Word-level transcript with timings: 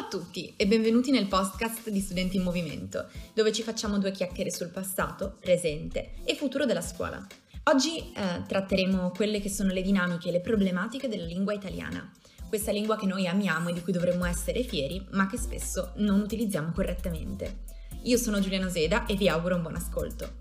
Ciao 0.00 0.08
a 0.08 0.22
tutti 0.22 0.54
e 0.56 0.66
benvenuti 0.66 1.10
nel 1.10 1.26
podcast 1.26 1.90
di 1.90 2.00
Studenti 2.00 2.38
in 2.38 2.42
Movimento, 2.42 3.08
dove 3.34 3.52
ci 3.52 3.62
facciamo 3.62 3.98
due 3.98 4.12
chiacchiere 4.12 4.50
sul 4.50 4.70
passato, 4.70 5.36
presente 5.38 6.12
e 6.24 6.34
futuro 6.36 6.64
della 6.64 6.80
scuola. 6.80 7.22
Oggi 7.64 7.98
eh, 7.98 8.42
tratteremo 8.48 9.10
quelle 9.10 9.42
che 9.42 9.50
sono 9.50 9.74
le 9.74 9.82
dinamiche 9.82 10.30
e 10.30 10.32
le 10.32 10.40
problematiche 10.40 11.06
della 11.06 11.26
lingua 11.26 11.52
italiana, 11.52 12.10
questa 12.48 12.72
lingua 12.72 12.96
che 12.96 13.04
noi 13.04 13.26
amiamo 13.26 13.68
e 13.68 13.72
di 13.74 13.82
cui 13.82 13.92
dovremmo 13.92 14.24
essere 14.24 14.62
fieri, 14.62 15.06
ma 15.10 15.26
che 15.26 15.36
spesso 15.36 15.92
non 15.96 16.20
utilizziamo 16.20 16.72
correttamente. 16.72 17.64
Io 18.04 18.16
sono 18.16 18.40
Giuliano 18.40 18.70
Seda 18.70 19.04
e 19.04 19.16
vi 19.16 19.28
auguro 19.28 19.56
un 19.56 19.62
buon 19.62 19.76
ascolto. 19.76 20.39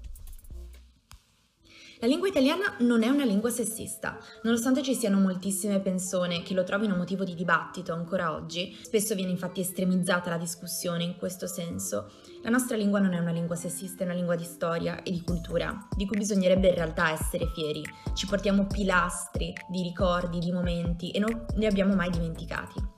La 2.02 2.08
lingua 2.08 2.30
italiana 2.30 2.78
non 2.80 3.04
è 3.04 3.10
una 3.10 3.26
lingua 3.26 3.50
sessista, 3.50 4.18
nonostante 4.44 4.82
ci 4.82 4.96
siano 4.96 5.20
moltissime 5.20 5.82
persone 5.82 6.44
che 6.44 6.54
lo 6.54 6.64
trovino 6.64 6.96
motivo 6.96 7.26
di 7.26 7.36
dibattito 7.36 7.92
ancora 7.92 8.34
oggi, 8.34 8.74
spesso 8.82 9.16
viene 9.16 9.32
infatti 9.32 9.60
estremizzata 9.60 10.30
la 10.30 10.38
discussione 10.38 11.04
in 11.04 11.18
questo 11.18 11.46
senso. 11.46 12.10
La 12.42 12.52
nostra 12.52 12.78
lingua 12.78 13.00
non 13.00 13.12
è 13.12 13.20
una 13.20 13.34
lingua 13.34 13.58
sessista, 13.58 14.04
è 14.04 14.06
una 14.06 14.16
lingua 14.16 14.38
di 14.38 14.46
storia 14.46 15.04
e 15.04 15.12
di 15.12 15.22
cultura, 15.22 15.90
di 15.94 16.06
cui 16.06 16.18
bisognerebbe 16.18 16.70
in 16.70 16.76
realtà 16.76 17.12
essere 17.12 17.52
fieri. 17.54 17.84
Ci 18.14 18.28
portiamo 18.28 18.66
pilastri 18.66 19.54
di 19.68 19.82
ricordi, 19.82 20.40
di 20.40 20.54
momenti 20.54 21.12
e 21.12 21.20
non 21.20 21.48
li 21.56 21.66
abbiamo 21.66 21.96
mai 21.96 22.12
dimenticati. 22.12 22.89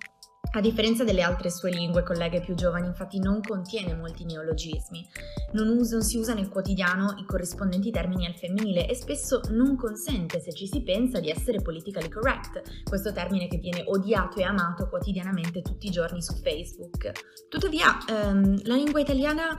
A 0.53 0.59
differenza 0.59 1.05
delle 1.05 1.21
altre 1.21 1.49
sue 1.49 1.71
lingue 1.71 2.03
colleghe 2.03 2.41
più 2.41 2.55
giovani, 2.55 2.87
infatti, 2.87 3.19
non 3.19 3.39
contiene 3.39 3.95
molti 3.95 4.25
neologismi. 4.25 5.07
Non, 5.53 5.69
usa, 5.69 6.01
si 6.01 6.17
usa 6.17 6.33
nel 6.33 6.49
quotidiano 6.49 7.15
i 7.17 7.25
corrispondenti 7.25 7.89
termini 7.89 8.25
al 8.25 8.35
femminile 8.35 8.85
e 8.85 8.93
spesso 8.93 9.39
non 9.51 9.77
consente, 9.77 10.41
se 10.41 10.51
ci 10.51 10.67
si 10.67 10.81
pensa, 10.83 11.21
di 11.21 11.29
essere 11.29 11.61
politically 11.61 12.09
correct, 12.09 12.83
questo 12.83 13.13
termine 13.13 13.47
che 13.47 13.59
viene 13.59 13.85
odiato 13.87 14.39
e 14.39 14.43
amato 14.43 14.89
quotidianamente 14.89 15.61
tutti 15.61 15.87
i 15.87 15.91
giorni 15.91 16.21
su 16.21 16.33
Facebook. 16.33 17.11
Tuttavia, 17.47 17.97
ehm, 18.09 18.59
la 18.65 18.75
lingua 18.75 18.99
italiana 18.99 19.57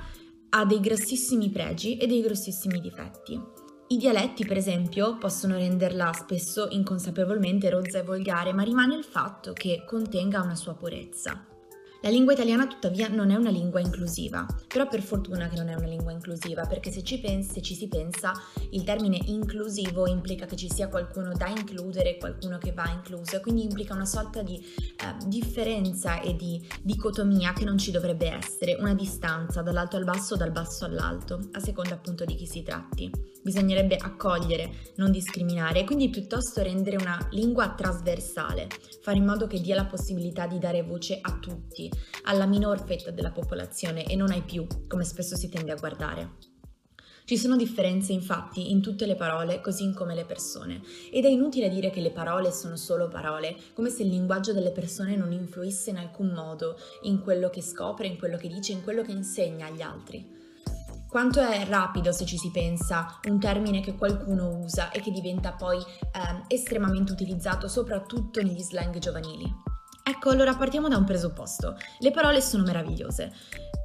ha 0.50 0.64
dei 0.66 0.80
grossissimi 0.80 1.48
pregi 1.48 1.96
e 1.96 2.06
dei 2.06 2.20
grossissimi 2.20 2.80
difetti. 2.80 3.61
I 3.92 3.98
dialetti, 3.98 4.46
per 4.46 4.56
esempio, 4.56 5.18
possono 5.18 5.56
renderla 5.56 6.14
spesso 6.14 6.68
inconsapevolmente 6.70 7.68
rozza 7.68 7.98
e 7.98 8.02
volgare, 8.02 8.54
ma 8.54 8.62
rimane 8.62 8.94
il 8.94 9.04
fatto 9.04 9.52
che 9.52 9.84
contenga 9.86 10.40
una 10.40 10.54
sua 10.54 10.72
purezza. 10.72 11.51
La 12.04 12.10
lingua 12.10 12.32
italiana 12.32 12.66
tuttavia 12.66 13.06
non 13.06 13.30
è 13.30 13.36
una 13.36 13.50
lingua 13.50 13.78
inclusiva, 13.78 14.44
però 14.66 14.88
per 14.88 15.02
fortuna 15.02 15.48
che 15.48 15.54
non 15.54 15.68
è 15.68 15.74
una 15.74 15.86
lingua 15.86 16.10
inclusiva, 16.10 16.66
perché 16.66 16.90
se 16.90 17.04
ci, 17.04 17.20
pensi, 17.20 17.52
se 17.52 17.62
ci 17.62 17.76
si 17.76 17.86
pensa 17.86 18.32
il 18.70 18.82
termine 18.82 19.20
inclusivo 19.26 20.08
implica 20.08 20.44
che 20.44 20.56
ci 20.56 20.68
sia 20.68 20.88
qualcuno 20.88 21.32
da 21.32 21.46
includere 21.46 22.16
qualcuno 22.18 22.58
che 22.58 22.72
va 22.72 22.90
incluso, 22.90 23.36
e 23.36 23.40
quindi 23.40 23.62
implica 23.62 23.94
una 23.94 24.04
sorta 24.04 24.42
di 24.42 24.56
eh, 24.56 25.26
differenza 25.28 26.20
e 26.20 26.34
di 26.34 26.60
dicotomia 26.82 27.52
che 27.52 27.64
non 27.64 27.78
ci 27.78 27.92
dovrebbe 27.92 28.32
essere, 28.32 28.74
una 28.80 28.94
distanza 28.94 29.62
dall'alto 29.62 29.96
al 29.96 30.02
basso 30.02 30.34
o 30.34 30.36
dal 30.36 30.50
basso 30.50 30.84
all'alto, 30.84 31.50
a 31.52 31.60
seconda 31.60 31.94
appunto 31.94 32.24
di 32.24 32.34
chi 32.34 32.46
si 32.46 32.64
tratti. 32.64 33.08
Bisognerebbe 33.44 33.96
accogliere, 33.96 34.92
non 34.96 35.12
discriminare 35.12 35.80
e 35.80 35.84
quindi 35.84 36.10
piuttosto 36.10 36.62
rendere 36.62 36.96
una 36.96 37.28
lingua 37.30 37.74
trasversale, 37.74 38.68
fare 39.00 39.18
in 39.18 39.24
modo 39.24 39.46
che 39.46 39.60
dia 39.60 39.74
la 39.76 39.86
possibilità 39.86 40.46
di 40.46 40.58
dare 40.58 40.82
voce 40.82 41.18
a 41.20 41.38
tutti, 41.40 41.90
alla 42.24 42.46
minor 42.46 42.84
fetta 42.84 43.10
della 43.10 43.32
popolazione 43.32 44.04
e 44.04 44.16
non 44.16 44.30
ai 44.30 44.42
più, 44.42 44.66
come 44.88 45.04
spesso 45.04 45.36
si 45.36 45.48
tende 45.48 45.72
a 45.72 45.76
guardare. 45.76 46.50
Ci 47.24 47.38
sono 47.38 47.56
differenze 47.56 48.12
infatti 48.12 48.72
in 48.72 48.82
tutte 48.82 49.06
le 49.06 49.14
parole, 49.14 49.60
così 49.60 49.92
come 49.92 50.14
le 50.14 50.24
persone, 50.24 50.82
ed 51.12 51.24
è 51.24 51.28
inutile 51.28 51.68
dire 51.68 51.90
che 51.90 52.00
le 52.00 52.10
parole 52.10 52.50
sono 52.50 52.76
solo 52.76 53.08
parole, 53.08 53.56
come 53.74 53.90
se 53.90 54.02
il 54.02 54.08
linguaggio 54.08 54.52
delle 54.52 54.72
persone 54.72 55.14
non 55.14 55.32
influisse 55.32 55.90
in 55.90 55.98
alcun 55.98 56.32
modo 56.32 56.76
in 57.02 57.20
quello 57.22 57.48
che 57.48 57.62
scopre, 57.62 58.08
in 58.08 58.18
quello 58.18 58.36
che 58.36 58.48
dice, 58.48 58.72
in 58.72 58.82
quello 58.82 59.02
che 59.02 59.12
insegna 59.12 59.66
agli 59.66 59.82
altri. 59.82 60.40
Quanto 61.08 61.40
è 61.40 61.64
rapido, 61.66 62.10
se 62.10 62.24
ci 62.24 62.38
si 62.38 62.50
pensa, 62.50 63.20
un 63.28 63.38
termine 63.38 63.80
che 63.82 63.94
qualcuno 63.94 64.58
usa 64.58 64.90
e 64.90 65.00
che 65.00 65.10
diventa 65.10 65.52
poi 65.52 65.76
eh, 65.76 66.42
estremamente 66.48 67.12
utilizzato 67.12 67.68
soprattutto 67.68 68.42
negli 68.42 68.62
slang 68.62 68.98
giovanili. 68.98 69.71
Ecco, 70.04 70.30
allora 70.30 70.54
partiamo 70.54 70.88
da 70.88 70.96
un 70.96 71.04
presupposto. 71.04 71.76
Le 72.00 72.10
parole 72.10 72.40
sono 72.40 72.64
meravigliose, 72.64 73.32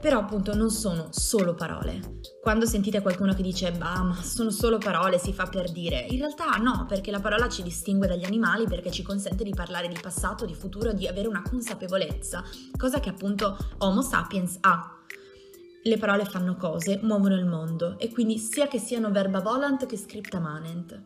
però 0.02 0.20
appunto 0.20 0.56
non 0.56 0.72
sono 0.72 1.10
solo 1.12 1.54
parole. 1.54 2.20
Quando 2.42 2.66
sentite 2.66 3.02
qualcuno 3.02 3.36
che 3.36 3.44
dice 3.44 3.72
bah, 3.72 4.02
ma 4.02 4.22
sono 4.24 4.50
solo 4.50 4.80
parole, 4.80 5.20
si 5.20 5.32
fa 5.32 5.46
per 5.46 5.72
dire, 5.72 6.00
in 6.10 6.18
realtà 6.18 6.56
no, 6.58 6.86
perché 6.88 7.12
la 7.12 7.20
parola 7.20 7.48
ci 7.50 7.62
distingue 7.62 8.08
dagli 8.08 8.26
animali 8.26 8.66
perché 8.66 8.90
ci 8.90 9.04
consente 9.04 9.44
di 9.44 9.54
parlare 9.54 9.88
di 9.88 9.98
passato, 10.02 10.46
di 10.46 10.56
futuro, 10.56 10.92
di 10.92 11.08
avere 11.08 11.28
una 11.28 11.44
consapevolezza, 11.44 12.44
cosa 12.78 13.00
che 13.00 13.10
appunto 13.10 13.56
Homo 13.80 14.02
sapiens 14.02 14.58
ha. 14.62 14.98
Le 15.84 15.98
parole 15.98 16.26
fanno 16.26 16.56
cose, 16.56 17.00
muovono 17.04 17.36
il 17.36 17.46
mondo 17.46 17.98
e 18.00 18.12
quindi 18.12 18.40
sia 18.40 18.68
che 18.68 18.80
siano 18.80 19.12
verba 19.12 19.40
volant 19.40 19.86
che 19.86 19.98
scripta 19.98 20.40
manent. 20.40 21.00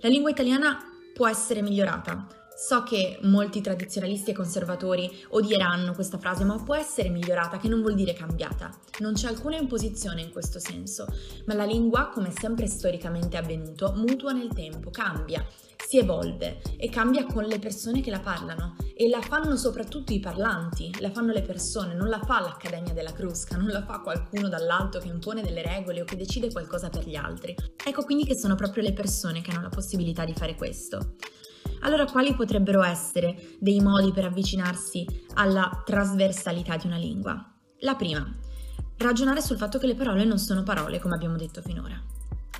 La 0.00 0.08
lingua 0.08 0.30
italiana 0.30 0.78
può 1.14 1.28
essere 1.28 1.62
migliorata, 1.62 2.26
So 2.60 2.82
che 2.82 3.20
molti 3.22 3.60
tradizionalisti 3.60 4.32
e 4.32 4.34
conservatori 4.34 5.08
odieranno 5.28 5.94
questa 5.94 6.18
frase, 6.18 6.42
ma 6.42 6.60
può 6.60 6.74
essere 6.74 7.08
migliorata, 7.08 7.58
che 7.58 7.68
non 7.68 7.82
vuol 7.82 7.94
dire 7.94 8.14
cambiata. 8.14 8.76
Non 8.98 9.12
c'è 9.12 9.28
alcuna 9.28 9.56
imposizione 9.56 10.22
in 10.22 10.32
questo 10.32 10.58
senso, 10.58 11.06
ma 11.44 11.54
la 11.54 11.64
lingua, 11.64 12.08
come 12.08 12.32
sempre 12.36 12.66
storicamente 12.66 13.36
avvenuto, 13.36 13.92
mutua 13.94 14.32
nel 14.32 14.52
tempo, 14.52 14.90
cambia, 14.90 15.46
si 15.86 15.98
evolve 15.98 16.60
e 16.76 16.90
cambia 16.90 17.26
con 17.26 17.44
le 17.44 17.60
persone 17.60 18.00
che 18.00 18.10
la 18.10 18.18
parlano 18.18 18.74
e 18.92 19.08
la 19.08 19.20
fanno 19.20 19.56
soprattutto 19.56 20.12
i 20.12 20.18
parlanti, 20.18 20.92
la 20.98 21.12
fanno 21.12 21.32
le 21.32 21.42
persone, 21.42 21.94
non 21.94 22.08
la 22.08 22.20
fa 22.20 22.40
l'Accademia 22.40 22.92
della 22.92 23.12
Crusca, 23.12 23.56
non 23.56 23.68
la 23.68 23.84
fa 23.84 24.00
qualcuno 24.00 24.48
dall'alto 24.48 24.98
che 24.98 25.06
impone 25.06 25.42
delle 25.42 25.62
regole 25.62 26.00
o 26.00 26.04
che 26.04 26.16
decide 26.16 26.50
qualcosa 26.50 26.88
per 26.88 27.06
gli 27.06 27.14
altri. 27.14 27.54
Ecco 27.86 28.02
quindi 28.02 28.24
che 28.24 28.36
sono 28.36 28.56
proprio 28.56 28.82
le 28.82 28.92
persone 28.92 29.42
che 29.42 29.52
hanno 29.52 29.62
la 29.62 29.68
possibilità 29.68 30.24
di 30.24 30.34
fare 30.34 30.56
questo. 30.56 31.14
Allora 31.80 32.06
quali 32.06 32.34
potrebbero 32.34 32.82
essere 32.82 33.56
dei 33.58 33.80
modi 33.80 34.12
per 34.12 34.24
avvicinarsi 34.24 35.06
alla 35.34 35.82
trasversalità 35.84 36.76
di 36.76 36.86
una 36.86 36.96
lingua? 36.96 37.54
La 37.80 37.94
prima, 37.94 38.26
ragionare 38.96 39.40
sul 39.40 39.56
fatto 39.56 39.78
che 39.78 39.86
le 39.86 39.94
parole 39.94 40.24
non 40.24 40.38
sono 40.38 40.62
parole, 40.62 40.98
come 40.98 41.14
abbiamo 41.14 41.36
detto 41.36 41.62
finora. 41.62 42.00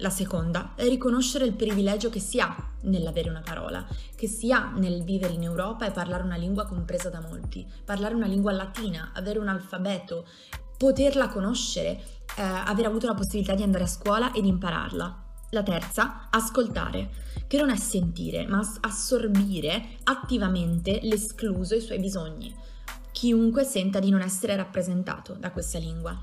La 0.01 0.11
seconda 0.11 0.75
è 0.77 0.87
riconoscere 0.87 1.45
il 1.45 1.55
privilegio 1.55 2.09
che 2.09 2.21
si 2.21 2.39
ha 2.39 2.55
nell'avere 2.83 3.31
una 3.31 3.43
parola, 3.45 3.85
che 4.15 4.29
si 4.29 4.53
ha 4.53 4.71
nel 4.77 5.03
vivere 5.03 5.33
in 5.33 5.43
Europa 5.43 5.87
e 5.87 5.91
parlare 5.91 6.23
una 6.23 6.37
lingua 6.37 6.67
compresa 6.67 7.11
da 7.11 7.21
molti, 7.21 7.67
parlare 7.85 8.15
una 8.15 8.27
lingua 8.27 8.53
latina, 8.53 9.11
avere 9.13 9.41
un 9.41 9.49
alfabeto, 9.49 10.25
poterla 10.77 11.29
conoscere, 11.29 12.01
eh, 12.37 12.43
aver 12.43 12.87
avuto 12.87 13.09
la 13.09 13.15
possibilità 13.15 13.55
di 13.55 13.65
andare 13.65 13.85
a 13.85 13.89
scuola 13.89 14.33
ed 14.33 14.47
impararla. 14.47 15.28
La 15.53 15.63
terza, 15.63 16.29
ascoltare, 16.29 17.09
che 17.47 17.57
non 17.57 17.71
è 17.71 17.77
sentire, 17.77 18.47
ma 18.47 18.61
assorbire 18.81 19.97
attivamente 20.03 21.01
l'escluso 21.03 21.73
e 21.73 21.79
i 21.79 21.81
suoi 21.81 21.99
bisogni. 21.99 22.55
Chiunque 23.13 23.65
senta 23.65 23.99
di 23.99 24.11
non 24.11 24.21
essere 24.21 24.57
rappresentato 24.57 25.33
da 25.33 25.51
questa 25.51 25.79
lingua. 25.79 26.19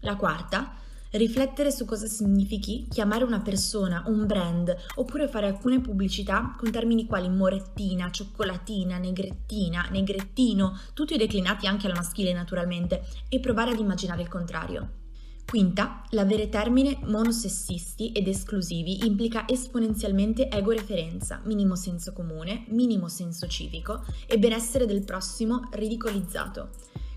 La 0.00 0.16
quarta, 0.16 0.76
riflettere 1.10 1.70
su 1.70 1.84
cosa 1.84 2.06
significhi 2.06 2.86
chiamare 2.88 3.24
una 3.24 3.40
persona, 3.40 4.02
un 4.06 4.24
brand, 4.24 4.74
oppure 4.94 5.28
fare 5.28 5.46
alcune 5.46 5.82
pubblicità 5.82 6.54
con 6.56 6.70
termini 6.70 7.04
quali 7.04 7.28
morettina, 7.28 8.10
cioccolatina, 8.10 8.96
negrettina, 8.96 9.88
negrettino, 9.90 10.80
tutti 10.94 11.18
declinati 11.18 11.66
anche 11.66 11.86
al 11.86 11.94
maschile 11.94 12.32
naturalmente, 12.32 13.04
e 13.28 13.40
provare 13.40 13.72
ad 13.72 13.78
immaginare 13.78 14.22
il 14.22 14.28
contrario. 14.28 15.02
Quinta, 15.46 16.02
l'avere 16.10 16.48
termine 16.48 16.98
monosessisti 17.04 18.10
ed 18.12 18.26
esclusivi 18.26 19.06
implica 19.06 19.46
esponenzialmente 19.46 20.48
egoreferenza, 20.48 21.40
minimo 21.44 21.76
senso 21.76 22.12
comune, 22.12 22.64
minimo 22.68 23.08
senso 23.08 23.46
civico 23.46 24.04
e 24.26 24.38
benessere 24.38 24.86
del 24.86 25.04
prossimo 25.04 25.68
ridicolizzato. 25.72 26.70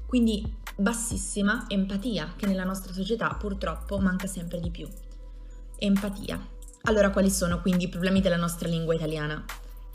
Quindi 0.05 0.55
bassissima 0.75 1.65
empatia, 1.67 2.33
che 2.35 2.45
nella 2.45 2.63
nostra 2.63 2.93
società 2.93 3.35
purtroppo 3.39 3.97
manca 3.97 4.27
sempre 4.27 4.59
di 4.59 4.69
più. 4.69 4.87
Empatia. 5.77 6.39
Allora 6.83 7.09
quali 7.09 7.31
sono 7.31 7.59
quindi 7.61 7.85
i 7.85 7.89
problemi 7.89 8.21
della 8.21 8.37
nostra 8.37 8.69
lingua 8.69 8.93
italiana? 8.93 9.43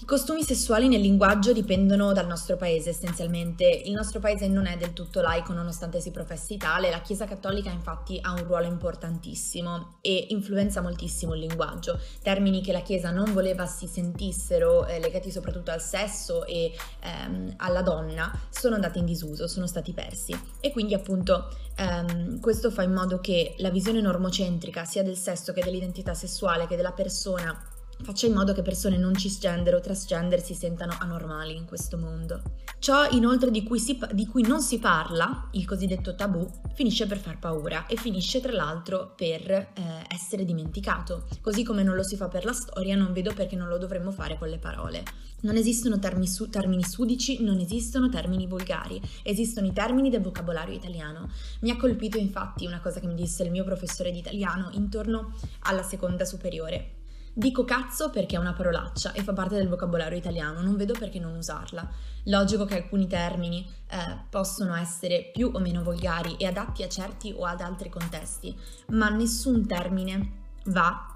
I 0.03 0.05
costumi 0.05 0.43
sessuali 0.43 0.89
nel 0.89 1.01
linguaggio 1.01 1.53
dipendono 1.53 2.13
dal 2.13 2.27
nostro 2.27 2.57
paese 2.57 2.91
essenzialmente. 2.91 3.65
Il 3.85 3.93
nostro 3.93 4.19
paese 4.19 4.49
non 4.49 4.67
è 4.67 4.77
del 4.77 4.93
tutto 4.95 5.21
laico 5.21 5.53
nonostante 5.53 6.01
si 6.01 6.11
professi 6.11 6.57
tale, 6.57 6.91
la 6.91 7.01
Chiesa 7.01 7.25
cattolica 7.25 7.71
infatti 7.71 8.19
ha 8.21 8.33
un 8.33 8.45
ruolo 8.45 8.67
importantissimo 8.67 9.99
e 10.01 10.27
influenza 10.31 10.81
moltissimo 10.81 11.35
il 11.35 11.43
linguaggio. 11.43 12.01
Termini 12.21 12.63
che 12.63 12.73
la 12.73 12.83
Chiesa 12.83 13.13
non 13.13 13.33
voleva 13.33 13.67
si 13.67 13.87
sentissero 13.87 14.87
eh, 14.87 14.99
legati 14.99 15.31
soprattutto 15.31 15.71
al 15.71 15.81
sesso 15.81 16.47
e 16.47 16.77
ehm, 16.99 17.55
alla 17.59 17.83
donna 17.83 18.37
sono 18.51 18.75
andati 18.75 18.99
in 18.99 19.05
disuso, 19.05 19.47
sono 19.47 19.69
stati 19.69 19.93
persi 19.93 20.37
e 20.59 20.73
quindi 20.73 20.95
appunto 20.95 21.49
ehm, 21.77 22.41
questo 22.41 22.73
fa 22.73 22.83
in 22.83 22.93
modo 22.93 23.21
che 23.21 23.55
la 23.59 23.71
visione 23.71 24.01
normocentrica 24.01 24.85
sia 24.85 25.05
del 25.05 25.17
sesso 25.17 25.53
che 25.53 25.63
dell'identità 25.63 26.13
sessuale 26.13 26.67
che 26.67 26.75
della 26.75 26.91
persona 26.91 27.57
faccia 28.03 28.27
in 28.27 28.35
modo 28.35 28.53
che 28.53 28.63
persone 28.63 28.99
non 28.99 29.15
cisgender 29.15 29.75
o 29.75 29.81
transgender 29.81 30.43
si 30.43 30.55
sentano 30.55 30.95
anormali 30.99 31.57
in 31.57 31.65
questo 31.65 31.97
mondo. 31.97 32.43
Ciò 32.79 33.09
inoltre 33.11 33.51
di 33.51 33.63
cui, 33.63 33.79
si, 33.79 33.99
di 34.13 34.27
cui, 34.27 34.43
non 34.43 34.61
si 34.61 34.79
parla, 34.79 35.49
il 35.53 35.65
cosiddetto 35.65 36.15
tabù, 36.15 36.45
finisce 36.75 37.07
per 37.07 37.19
far 37.19 37.39
paura 37.39 37.87
e 37.87 37.97
finisce 37.97 38.41
tra 38.41 38.53
l'altro 38.53 39.15
per 39.17 39.51
eh, 39.51 39.69
essere 40.09 40.45
dimenticato. 40.45 41.29
Così 41.41 41.63
come 41.63 41.85
non 41.85 41.95
lo 41.95 42.03
si 42.03 42.17
fa 42.17 42.29
per 42.29 42.45
la 42.45 42.53
storia, 42.53 42.97
non 42.97 43.13
vedo 43.13 43.33
perché 43.33 43.55
non 43.55 43.69
lo 43.69 43.79
dovremmo 43.79 44.11
fare 44.11 44.37
con 44.37 44.49
le 44.49 44.59
parole. 44.59 45.05
Non 45.43 45.57
esistono 45.57 45.99
termini, 45.99 46.27
su, 46.27 46.49
termini 46.49 46.85
sudici, 46.85 47.43
non 47.43 47.59
esistono 47.59 48.09
termini 48.09 48.47
volgari, 48.47 49.01
esistono 49.23 49.67
i 49.67 49.73
termini 49.73 50.11
del 50.11 50.23
vocabolario 50.23 50.75
italiano. 50.75 51.31
Mi 51.61 51.71
ha 51.71 51.77
colpito 51.77 52.19
infatti 52.19 52.67
una 52.67 52.81
cosa 52.81 53.01
che 53.01 53.07
mi 53.07 53.15
disse 53.15 53.43
il 53.43 53.51
mio 53.51 53.65
professore 53.65 54.11
di 54.11 54.19
italiano 54.19 54.71
intorno 54.73 55.35
alla 55.61 55.83
seconda 55.83 56.25
superiore. 56.25 57.02
Dico 57.35 57.65
cazzo 57.65 58.11
perché 58.11 58.37
è 58.37 58.39
una 58.39 58.53
parolaccia 58.53 59.13
e 59.13 59.23
fa 59.23 59.33
parte 59.33 59.55
del 59.55 59.69
vocabolario 59.69 60.19
italiano, 60.19 60.61
non 60.61 60.77
vedo 60.77 60.93
perché 60.93 61.19
non 61.19 61.35
usarla. 61.35 61.89
Logico 62.25 62.67
che 62.67 62.77
alcuni 62.77 63.07
termini 63.07 63.67
eh, 63.89 64.27
possono 64.29 64.75
essere 64.75 65.31
più 65.33 65.51
o 65.51 65.59
meno 65.59 65.83
volgari 65.83 66.37
e 66.37 66.45
adatti 66.45 66.83
a 66.83 66.89
certi 66.89 67.33
o 67.35 67.47
ad 67.47 67.63
altri 67.63 67.89
contesti, 67.89 68.55
ma 68.89 69.09
nessun 69.09 69.67
termine 69.67 70.41
va 70.67 71.07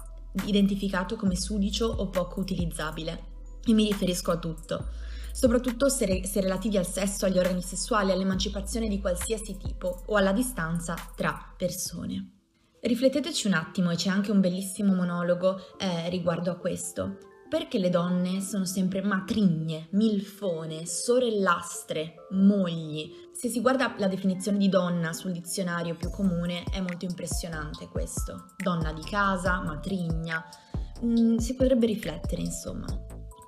identificato 0.45 1.15
come 1.17 1.35
sudicio 1.35 1.85
o 1.85 2.07
poco 2.07 2.39
utilizzabile. 2.39 3.35
E 3.63 3.73
mi 3.73 3.85
riferisco 3.85 4.31
a 4.31 4.37
tutto, 4.37 4.87
soprattutto 5.31 5.87
se, 5.87 6.05
re- 6.07 6.25
se 6.25 6.41
relativi 6.41 6.77
al 6.77 6.87
sesso, 6.87 7.27
agli 7.27 7.37
organi 7.37 7.61
sessuali, 7.61 8.11
all'emancipazione 8.11 8.87
di 8.87 8.99
qualsiasi 8.99 9.55
tipo 9.55 10.01
o 10.07 10.15
alla 10.15 10.33
distanza 10.33 10.95
tra 11.15 11.53
persone. 11.55 12.36
Rifletteteci 12.79 13.47
un 13.47 13.53
attimo 13.53 13.93
c'è 13.95 14.09
anche 14.09 14.31
un 14.31 14.39
bellissimo 14.39 14.93
monologo 14.93 15.59
eh, 15.77 16.09
riguardo 16.09 16.51
a 16.51 16.57
questo. 16.57 17.17
Perché 17.49 17.79
le 17.79 17.89
donne 17.89 18.41
sono 18.41 18.65
sempre 18.65 19.01
matrigne, 19.01 19.87
milfone, 19.91 20.85
sorellastre, 20.85 22.27
mogli? 22.31 23.09
Se 23.33 23.47
si 23.47 23.61
guarda 23.61 23.95
la 23.97 24.07
definizione 24.07 24.57
di 24.57 24.67
donna 24.67 25.13
sul 25.13 25.31
dizionario 25.31 25.95
più 25.95 26.09
comune 26.09 26.63
è 26.71 26.81
molto 26.81 27.05
impressionante 27.05 27.87
questo. 27.87 28.53
Donna 28.57 28.91
di 28.91 29.03
casa, 29.03 29.61
matrigna. 29.61 30.43
Mm, 31.03 31.37
si 31.37 31.55
potrebbe 31.55 31.85
riflettere 31.85 32.41
insomma. 32.41 32.85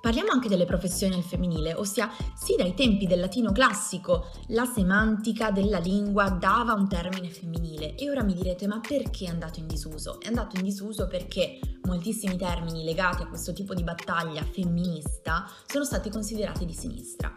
Parliamo 0.00 0.30
anche 0.30 0.48
delle 0.48 0.64
professioni 0.64 1.14
al 1.14 1.22
femminile, 1.22 1.74
ossia 1.74 2.10
sì 2.34 2.56
dai 2.56 2.72
tempi 2.72 3.06
del 3.06 3.20
latino 3.20 3.52
classico 3.52 4.30
la 4.48 4.64
semantica 4.64 5.50
della 5.50 5.78
lingua 5.78 6.30
dava 6.30 6.72
un 6.72 6.88
termine 6.88 7.28
femminile 7.28 7.96
e 7.96 8.08
ora 8.08 8.22
mi 8.22 8.32
direte 8.32 8.66
ma 8.66 8.80
perché 8.80 9.26
è 9.26 9.28
andato 9.28 9.58
in 9.58 9.66
disuso? 9.66 10.18
È 10.18 10.28
andato 10.28 10.56
in 10.56 10.62
disuso 10.62 11.06
perché 11.06 11.58
moltissimi 11.82 12.38
termini 12.38 12.82
legati 12.82 13.22
a 13.22 13.28
questo 13.28 13.52
tipo 13.52 13.74
di 13.74 13.82
battaglia 13.82 14.42
femminista 14.42 15.46
sono 15.66 15.84
stati 15.84 16.08
considerati 16.08 16.64
di 16.64 16.72
sinistra. 16.72 17.36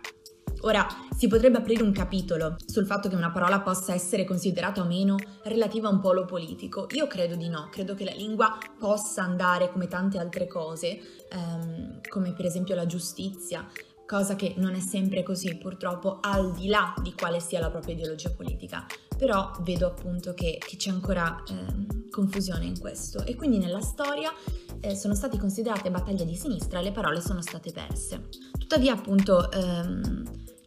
Ora, 0.65 0.87
si 1.15 1.27
potrebbe 1.27 1.57
aprire 1.57 1.83
un 1.83 1.91
capitolo 1.91 2.55
sul 2.65 2.85
fatto 2.85 3.09
che 3.09 3.15
una 3.15 3.31
parola 3.31 3.59
possa 3.59 3.93
essere 3.93 4.23
considerata 4.23 4.81
o 4.81 4.85
meno 4.85 5.17
relativa 5.43 5.89
a 5.89 5.91
un 5.91 5.99
polo 5.99 6.23
politico. 6.23 6.87
Io 6.91 7.05
credo 7.07 7.35
di 7.35 7.49
no, 7.49 7.67
credo 7.69 7.95
che 7.95 8.05
la 8.05 8.13
lingua 8.13 8.57
possa 8.79 9.23
andare 9.23 9.69
come 9.71 9.87
tante 9.87 10.17
altre 10.17 10.47
cose, 10.47 11.25
ehm, 11.29 11.99
come 12.07 12.31
per 12.31 12.45
esempio 12.45 12.75
la 12.75 12.85
giustizia, 12.85 13.67
cosa 14.05 14.35
che 14.37 14.53
non 14.57 14.73
è 14.73 14.79
sempre 14.79 15.21
così 15.21 15.53
purtroppo 15.57 16.19
al 16.21 16.53
di 16.53 16.67
là 16.67 16.93
di 17.01 17.13
quale 17.13 17.41
sia 17.41 17.59
la 17.59 17.69
propria 17.69 17.95
ideologia 17.95 18.31
politica, 18.31 18.85
però 19.17 19.51
vedo 19.61 19.87
appunto 19.87 20.33
che, 20.33 20.57
che 20.65 20.77
c'è 20.77 20.91
ancora 20.91 21.43
eh, 21.45 22.09
confusione 22.09 22.65
in 22.65 22.79
questo 22.79 23.25
e 23.25 23.35
quindi 23.35 23.57
nella 23.57 23.81
storia 23.81 24.31
eh, 24.79 24.95
sono 24.95 25.13
state 25.15 25.37
considerate 25.37 25.91
battaglie 25.91 26.25
di 26.25 26.35
sinistra 26.35 26.79
e 26.79 26.83
le 26.83 26.91
parole 26.91 27.21
sono 27.21 27.41
state 27.41 27.71
perse. 27.71 28.29
Tuttavia 28.57 28.93
appunto 28.93 29.51
ehm, 29.51 30.22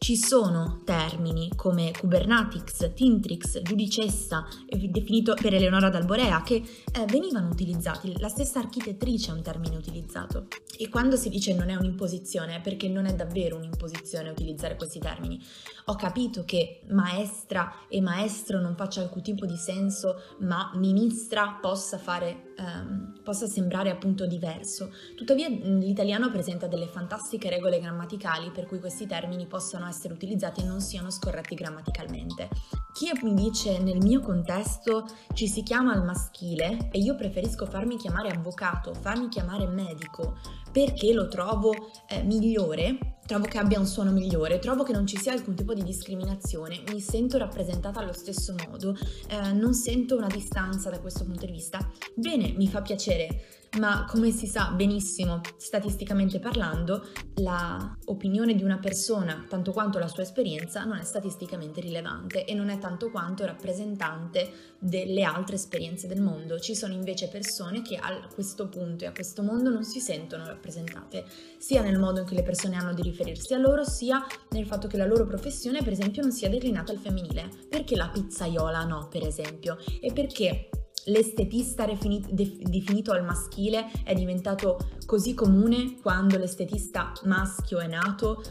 ci 0.06 0.16
sono 0.16 0.82
termini 0.84 1.50
come 1.56 1.90
Kubernatix, 1.90 2.94
Tintrix, 2.94 3.60
giudicessa, 3.60 4.46
definito 4.68 5.34
per 5.34 5.52
Eleonora 5.52 5.88
d'Alborea, 5.88 6.44
che 6.44 6.54
eh, 6.54 7.04
venivano 7.06 7.48
utilizzati, 7.48 8.14
la 8.20 8.28
stessa 8.28 8.60
architettrice 8.60 9.32
è 9.32 9.34
un 9.34 9.42
termine 9.42 9.74
utilizzato. 9.74 10.46
E 10.78 10.88
quando 10.88 11.16
si 11.16 11.28
dice 11.28 11.54
non 11.54 11.70
è 11.70 11.74
un'imposizione 11.74 12.54
è 12.54 12.60
perché 12.60 12.88
non 12.88 13.06
è 13.06 13.14
davvero 13.16 13.56
un'imposizione 13.56 14.30
utilizzare 14.30 14.76
questi 14.76 15.00
termini. 15.00 15.44
Ho 15.86 15.96
capito 15.96 16.44
che 16.44 16.82
maestra 16.90 17.72
e 17.88 18.00
maestro 18.00 18.60
non 18.60 18.76
faccia 18.76 19.00
alcun 19.00 19.22
tipo 19.22 19.44
di 19.44 19.56
senso, 19.56 20.22
ma 20.38 20.70
ministra 20.74 21.58
possa 21.60 21.98
fare, 21.98 22.45
ehm, 22.56 23.20
possa 23.22 23.46
sembrare 23.46 23.90
appunto 23.90 24.26
diverso. 24.26 24.90
Tuttavia 25.14 25.48
l'italiano 25.48 26.30
presenta 26.30 26.66
delle 26.66 26.86
fantastiche 26.86 27.50
regole 27.50 27.80
grammaticali 27.80 28.50
per 28.50 28.66
cui 28.66 28.78
questi 28.80 29.06
termini 29.06 29.46
possano 29.46 29.86
essere 29.86 30.14
utilizzati 30.14 30.60
e 30.60 30.64
non 30.64 30.80
siano 30.80 31.10
scorretti 31.10 31.54
grammaticalmente. 31.54 32.48
Chi 32.92 33.10
mi 33.22 33.34
dice 33.34 33.78
nel 33.78 33.98
mio 33.98 34.20
contesto 34.20 35.06
ci 35.34 35.46
si 35.48 35.62
chiama 35.62 35.92
al 35.92 36.04
maschile 36.04 36.88
e 36.90 36.98
io 36.98 37.14
preferisco 37.14 37.66
farmi 37.66 37.96
chiamare 37.96 38.30
avvocato, 38.30 38.94
farmi 38.94 39.28
chiamare 39.28 39.66
medico 39.66 40.38
perché 40.72 41.12
lo 41.12 41.28
trovo 41.28 41.72
eh, 42.08 42.22
migliore, 42.22 43.15
trovo 43.26 43.46
che 43.46 43.58
abbia 43.58 43.78
un 43.78 43.86
suono 43.86 44.12
migliore, 44.12 44.58
trovo 44.58 44.84
che 44.84 44.92
non 44.92 45.06
ci 45.06 45.16
sia 45.16 45.32
alcun 45.32 45.54
tipo 45.54 45.74
di 45.74 45.82
discriminazione, 45.82 46.82
mi 46.90 47.00
sento 47.00 47.36
rappresentata 47.36 48.00
allo 48.00 48.12
stesso 48.12 48.54
modo, 48.68 48.96
eh, 49.28 49.52
non 49.52 49.74
sento 49.74 50.16
una 50.16 50.28
distanza 50.28 50.88
da 50.90 51.00
questo 51.00 51.24
punto 51.24 51.44
di 51.44 51.52
vista. 51.52 51.90
Bene, 52.14 52.54
mi 52.56 52.68
fa 52.68 52.82
piacere, 52.82 53.65
ma 53.78 54.06
come 54.08 54.30
si 54.30 54.46
sa 54.46 54.70
benissimo, 54.70 55.40
statisticamente 55.56 56.38
parlando, 56.38 57.08
la 57.36 57.94
opinione 58.06 58.54
di 58.54 58.62
una 58.62 58.78
persona, 58.78 59.44
tanto 59.48 59.72
quanto 59.72 59.98
la 59.98 60.08
sua 60.08 60.22
esperienza, 60.22 60.84
non 60.84 60.96
è 60.96 61.02
statisticamente 61.02 61.80
rilevante 61.80 62.44
e 62.44 62.54
non 62.54 62.70
è 62.70 62.78
tanto 62.78 63.10
quanto 63.10 63.44
rappresentante 63.44 64.74
delle 64.78 65.22
altre 65.24 65.56
esperienze 65.56 66.06
del 66.06 66.20
mondo. 66.20 66.58
Ci 66.58 66.74
sono 66.74 66.94
invece 66.94 67.28
persone 67.28 67.82
che 67.82 67.96
a 67.96 68.28
questo 68.32 68.68
punto 68.68 69.04
e 69.04 69.08
a 69.08 69.12
questo 69.12 69.42
mondo 69.42 69.70
non 69.70 69.84
si 69.84 70.00
sentono 70.00 70.46
rappresentate, 70.46 71.24
sia 71.58 71.82
nel 71.82 71.98
modo 71.98 72.20
in 72.20 72.26
cui 72.26 72.36
le 72.36 72.42
persone 72.42 72.76
hanno 72.76 72.94
di 72.94 73.02
riferirsi 73.02 73.54
a 73.54 73.58
loro, 73.58 73.84
sia 73.84 74.24
nel 74.50 74.66
fatto 74.66 74.88
che 74.88 74.96
la 74.96 75.06
loro 75.06 75.26
professione, 75.26 75.82
per 75.82 75.92
esempio, 75.92 76.22
non 76.22 76.32
sia 76.32 76.48
declinata 76.48 76.92
al 76.92 76.98
femminile. 76.98 77.50
Perché 77.68 77.96
la 77.96 78.08
pizzaiola 78.08 78.84
no, 78.84 79.08
per 79.08 79.26
esempio? 79.26 79.76
E 80.00 80.12
perché 80.12 80.68
l'estetista 81.06 81.84
definito 81.86 83.12
al 83.12 83.24
maschile 83.24 83.90
è 84.04 84.14
diventato 84.14 84.78
così 85.04 85.34
comune 85.34 85.96
quando 86.00 86.38
l'estetista 86.38 87.12
maschio 87.24 87.78
è 87.78 87.86
nato, 87.86 88.42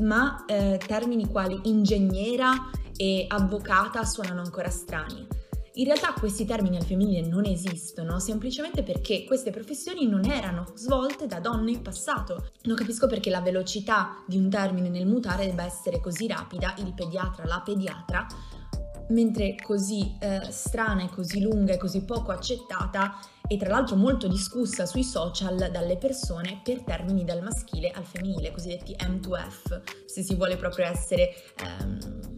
ma 0.00 0.44
eh, 0.46 0.80
termini 0.84 1.28
quali 1.28 1.58
ingegnera 1.64 2.70
e 2.96 3.24
avvocata 3.28 4.04
suonano 4.04 4.40
ancora 4.40 4.70
strani. 4.70 5.26
In 5.76 5.86
realtà 5.86 6.12
questi 6.12 6.44
termini 6.44 6.76
al 6.76 6.84
femminile 6.84 7.26
non 7.26 7.44
esistono 7.46 8.20
semplicemente 8.20 8.84
perché 8.84 9.24
queste 9.24 9.50
professioni 9.50 10.06
non 10.06 10.24
erano 10.24 10.66
svolte 10.76 11.26
da 11.26 11.40
donne 11.40 11.72
in 11.72 11.82
passato. 11.82 12.50
Non 12.62 12.76
capisco 12.76 13.08
perché 13.08 13.28
la 13.28 13.40
velocità 13.40 14.22
di 14.24 14.38
un 14.38 14.48
termine 14.48 14.88
nel 14.88 15.08
mutare 15.08 15.46
debba 15.46 15.64
essere 15.64 15.98
così 15.98 16.28
rapida, 16.28 16.76
il 16.78 16.94
pediatra, 16.94 17.44
la 17.46 17.60
pediatra, 17.64 18.24
mentre 19.08 19.54
così 19.56 20.16
eh, 20.20 20.40
strana 20.50 21.04
e 21.04 21.08
così 21.08 21.40
lunga 21.40 21.72
e 21.72 21.76
così 21.76 22.04
poco 22.04 22.32
accettata 22.32 23.18
e 23.46 23.56
tra 23.58 23.68
l'altro 23.68 23.96
molto 23.96 24.26
discussa 24.26 24.86
sui 24.86 25.04
social 25.04 25.70
dalle 25.70 25.98
persone 25.98 26.60
per 26.64 26.82
termini 26.82 27.24
dal 27.24 27.42
maschile 27.42 27.90
al 27.90 28.04
femminile, 28.04 28.50
cosiddetti 28.50 28.96
M2F, 28.98 29.82
se 30.06 30.22
si 30.22 30.34
vuole 30.34 30.56
proprio 30.56 30.86
essere 30.86 31.34
ehm, 31.56 32.32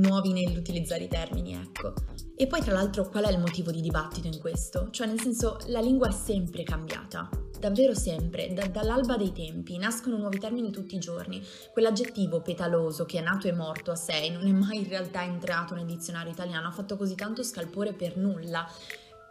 nuovi 0.00 0.32
nell'utilizzare 0.32 1.04
i 1.04 1.08
termini, 1.08 1.54
ecco. 1.54 1.94
E 2.36 2.46
poi 2.46 2.60
tra 2.60 2.72
l'altro 2.72 3.08
qual 3.08 3.24
è 3.24 3.30
il 3.30 3.38
motivo 3.38 3.70
di 3.70 3.80
dibattito 3.80 4.26
in 4.26 4.38
questo? 4.38 4.90
Cioè 4.90 5.06
nel 5.06 5.20
senso 5.20 5.58
la 5.66 5.80
lingua 5.80 6.08
è 6.08 6.12
sempre 6.12 6.62
cambiata, 6.64 7.28
davvero 7.58 7.94
sempre, 7.94 8.52
da, 8.52 8.66
dall'alba 8.66 9.16
dei 9.16 9.32
tempi, 9.32 9.78
nascono 9.78 10.16
nuovi 10.16 10.38
termini 10.38 10.70
tutti 10.70 10.94
i 10.94 10.98
giorni. 10.98 11.42
Quell'aggettivo 11.72 12.40
petaloso 12.40 13.04
che 13.04 13.18
è 13.18 13.22
nato 13.22 13.48
e 13.48 13.52
morto 13.52 13.90
a 13.90 13.96
sé 13.96 14.30
non 14.30 14.46
è 14.46 14.52
mai 14.52 14.78
in 14.78 14.88
realtà 14.88 15.22
entrato 15.24 15.74
nel 15.74 15.86
dizionario 15.86 16.32
italiano, 16.32 16.68
ha 16.68 16.72
fatto 16.72 16.96
così 16.96 17.14
tanto 17.14 17.42
scalpore 17.42 17.92
per 17.92 18.16
nulla. 18.16 18.66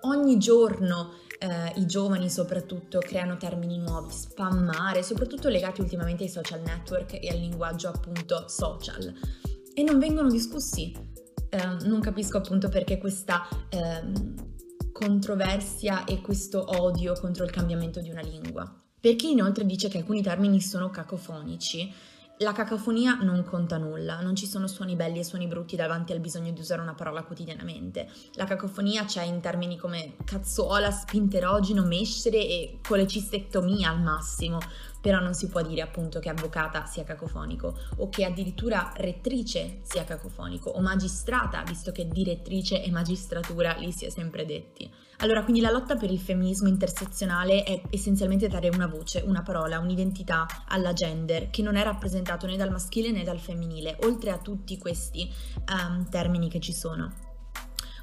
Ogni 0.01 0.37
giorno 0.37 1.13
eh, 1.39 1.73
i 1.75 1.85
giovani 1.85 2.29
soprattutto 2.29 2.99
creano 2.99 3.37
termini 3.37 3.77
nuovi, 3.77 4.11
spammare, 4.11 5.03
soprattutto 5.03 5.49
legati 5.49 5.81
ultimamente 5.81 6.23
ai 6.23 6.29
social 6.29 6.61
network 6.61 7.17
e 7.21 7.29
al 7.29 7.37
linguaggio 7.37 7.87
appunto 7.89 8.47
social, 8.47 9.13
e 9.73 9.83
non 9.83 9.99
vengono 9.99 10.29
discussi. 10.29 10.93
Eh, 11.49 11.85
non 11.85 12.01
capisco 12.01 12.37
appunto 12.37 12.69
perché 12.69 12.97
questa... 12.97 13.47
Eh, 13.69 14.46
controversia 14.97 16.05
e 16.05 16.21
questo 16.21 16.65
odio 16.81 17.13
contro 17.13 17.43
il 17.43 17.51
cambiamento 17.51 18.01
di 18.01 18.09
una 18.09 18.21
lingua. 18.21 18.73
Per 18.99 19.15
chi 19.15 19.29
inoltre 19.29 19.63
dice 19.63 19.89
che 19.89 19.99
alcuni 19.99 20.23
termini 20.23 20.59
sono 20.59 20.89
cacofonici, 20.89 21.93
La 22.41 22.51
cacofonia 22.51 23.15
non 23.15 23.43
conta 23.43 23.77
nulla, 23.77 24.21
non 24.21 24.35
ci 24.35 24.45
sono 24.45 24.67
suoni 24.67 24.95
belli 24.95 25.17
e 25.17 25.23
suoni 25.23 25.47
brutti 25.47 25.75
davanti 25.75 26.11
al 26.11 26.19
bisogno 26.19 26.51
di 26.51 26.59
usare 26.59 26.83
una 26.83 26.93
parola 26.93 27.23
quotidianamente. 27.23 28.07
La 28.33 28.45
cacofonia 28.45 29.05
c'è 29.05 29.23
in 29.23 29.39
termini 29.39 29.75
come 29.75 30.17
cazzuola, 30.23 30.91
spinterogeno, 30.91 31.83
mescere 31.83 32.37
e 32.37 32.79
colecistectomia 32.87 33.89
al 33.89 34.01
massimo, 34.01 34.59
però 35.07 35.21
non 35.21 35.33
si 35.33 35.47
può 35.47 35.61
dire 35.61 35.79
appunto 35.79 36.19
che 36.19 36.27
avvocata 36.27 36.85
sia 36.85 37.05
cacofonico 37.05 37.73
o 37.95 38.09
che 38.09 38.25
addirittura 38.25 38.91
rettrice 38.97 39.79
sia 39.83 40.03
cacofonico 40.03 40.69
o 40.69 40.81
magistrata, 40.81 41.63
visto 41.63 41.93
che 41.93 42.09
direttrice 42.09 42.83
e 42.83 42.91
magistratura 42.91 43.77
li 43.77 43.93
si 43.93 44.03
è 44.03 44.09
sempre 44.09 44.45
detti. 44.45 44.91
Allora, 45.19 45.43
quindi 45.43 45.61
la 45.61 45.71
lotta 45.71 45.95
per 45.95 46.11
il 46.11 46.19
femminismo 46.19 46.67
intersezionale 46.67 47.63
è 47.63 47.81
essenzialmente 47.89 48.49
dare 48.49 48.67
una 48.67 48.87
voce, 48.87 49.23
una 49.25 49.43
parola, 49.43 49.79
un'identità 49.79 50.45
alla 50.67 50.91
gender 50.91 51.49
che 51.51 51.61
non 51.61 51.77
è 51.77 51.83
rappresentato 51.83 52.45
né 52.45 52.57
dal 52.57 52.69
maschile 52.69 53.09
né 53.11 53.23
dal 53.23 53.39
femminile, 53.39 53.95
oltre 54.01 54.31
a 54.31 54.39
tutti 54.39 54.77
questi 54.77 55.31
um, 55.71 56.09
termini 56.09 56.49
che 56.49 56.59
ci 56.59 56.73
sono. 56.73 57.26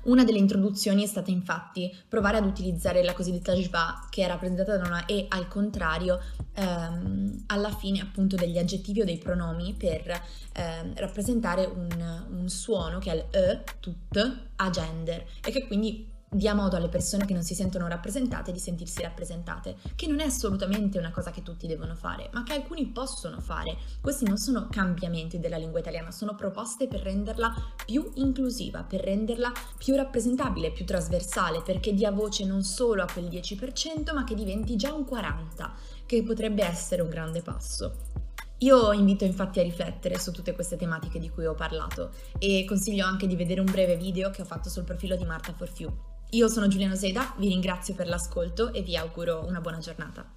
Una 0.05 0.25
delle 0.25 0.39
introduzioni 0.39 1.03
è 1.03 1.07
stata 1.07 1.31
infatti 1.31 1.95
provare 2.09 2.37
ad 2.37 2.45
utilizzare 2.45 3.03
la 3.03 3.15
cosiddetta 3.15 3.55
jva, 3.55 4.07
che 4.11 4.25
è 4.25 4.27
rappresentata 4.27 4.77
da 4.77 4.87
una 4.87 5.07
e 5.07 5.27
al 5.29 5.49
contrario 5.49 6.21
ehm, 6.55 7.45
alla 7.47 7.71
fine 7.71 8.01
appunto 8.01 8.37
degli 8.37 8.59
aggettivi 8.59 9.01
o 9.01 9.05
dei 9.05 9.19
pronomi 9.19 9.75
per 9.75 10.21
ehm, 10.53 10.95
rappresentare 10.97 11.65
un, 11.65 12.25
un, 12.31 12.49
suono 12.49 12.99
che 12.99 13.11
è 13.11 13.15
il 13.15 13.25
e, 13.31 13.65
tut, 13.81 14.39
a 14.57 14.71
gender 14.71 15.25
e 15.43 15.51
che 15.51 15.67
quindi 15.67 16.13
dia 16.35 16.53
modo 16.53 16.75
alle 16.75 16.89
persone 16.89 17.27
che 17.27 17.33
non 17.33 17.45
si 17.45 17.55
sentono 17.55 17.87
rappresentate 17.87 18.51
di 18.51 18.59
sentirsi 18.59 19.03
rappresentate, 19.03 19.77
che 19.95 20.09
non 20.09 20.19
è 20.19 20.25
assolutamente 20.25 20.99
una 20.99 21.13
cosa 21.13 21.31
che 21.31 21.43
tutti 21.43 21.69
devono 21.69 21.95
fare, 21.95 22.29
ma 22.33 22.43
che 22.43 22.55
alcuni 22.55 22.87
possono 22.87 23.41
fare. 23.41 23.77
Questi 24.01 24.25
non 24.25 24.37
sono 24.37 24.67
cambiamenti 24.69 25.39
della 25.39 25.57
lingua 25.57 25.79
italiana, 25.79 26.11
sono 26.11 26.35
proposte 26.35 26.89
per 26.89 27.03
renderla 27.03 27.55
più 27.87 28.11
inclusiva, 28.15 28.83
per 28.83 29.03
renderla 29.03 29.53
più 29.79 29.95
rappresentabile, 29.95 30.73
più 30.73 30.85
trasversale, 30.85 31.63
perché 31.63 31.95
dia 31.95 32.11
voce 32.11 32.45
non 32.45 32.65
solo 32.65 33.03
a 33.03 33.09
quel 33.11 33.27
10%, 33.27 34.13
ma 34.13 34.25
che 34.25 34.35
diventi 34.35 34.75
già 34.75 34.93
un 34.93 35.07
40%, 35.09 35.71
che 36.07 36.23
potrebbe 36.25 36.65
essere 36.65 37.03
un 37.03 37.11
grande 37.11 37.43
passo. 37.43 38.13
Io 38.59 38.93
invito 38.93 39.25
infatti 39.25 39.61
a 39.61 39.63
riflettere 39.63 40.19
su 40.19 40.33
tutte 40.33 40.55
queste 40.55 40.77
tematiche 40.77 41.19
di 41.19 41.29
cui 41.29 41.45
ho 41.45 41.55
parlato 41.55 42.11
e 42.39 42.65
consiglio 42.67 43.05
anche 43.05 43.27
di 43.27 43.37
vedere 43.37 43.61
un 43.61 43.71
breve 43.71 43.97
video 43.97 44.31
che 44.31 44.43
ho 44.43 44.47
fatto 44.47 44.69
sul 44.69 44.85
profilo 44.85 45.17
di 45.17 45.25
Marta 45.25 45.53
For 45.53 45.69
Few. 45.69 46.14
Io 46.35 46.49
sono 46.49 46.67
Giuliano 46.67 46.97
Seda, 46.97 47.33
vi 47.37 47.47
ringrazio 47.47 47.95
per 47.95 48.09
l'ascolto 48.09 48.73
e 48.73 48.83
vi 48.83 48.97
auguro 48.97 49.45
una 49.47 49.61
buona 49.61 49.79
giornata. 49.79 50.29